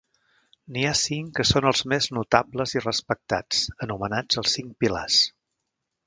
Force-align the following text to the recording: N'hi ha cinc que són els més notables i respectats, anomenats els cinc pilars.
N'hi 0.75 0.83
ha 0.91 0.93
cinc 0.99 1.27
que 1.39 1.43
són 1.49 1.67
els 1.71 1.81
més 1.91 2.07
notables 2.17 2.73
i 2.77 2.81
respectats, 2.85 3.61
anomenats 3.87 4.41
els 4.43 4.55
cinc 4.59 4.73
pilars. 4.85 5.19